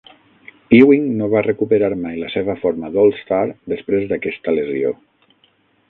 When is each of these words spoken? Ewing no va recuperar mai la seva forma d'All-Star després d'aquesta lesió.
Ewing 0.77 1.03
no 1.19 1.27
va 1.33 1.43
recuperar 1.47 1.91
mai 2.05 2.17
la 2.23 2.31
seva 2.37 2.57
forma 2.65 2.91
d'All-Star 2.97 3.45
després 3.75 4.11
d'aquesta 4.15 4.57
lesió. 4.61 4.99